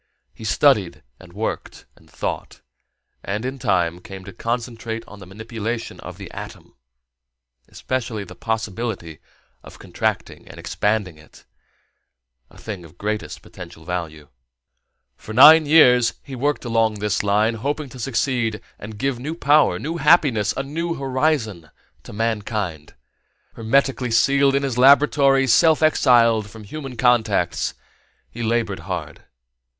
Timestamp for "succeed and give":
17.99-19.19